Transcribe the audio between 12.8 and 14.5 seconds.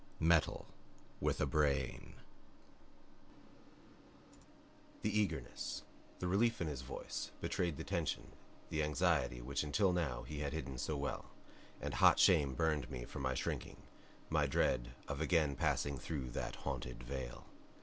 me for my shrinking, my